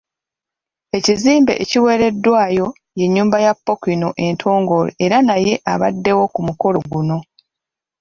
Ekizimbe 0.97 1.53
ekiweereddwayo 1.63 2.67
ye 2.99 3.05
nnyumba 3.07 3.37
ya 3.45 3.53
Pookino 3.65 4.09
entongole 4.25 4.91
era 5.05 5.17
naye 5.27 5.53
abaddewo 5.73 6.23
ku 6.33 6.39
mukolo 6.47 6.79
guno. 6.91 7.17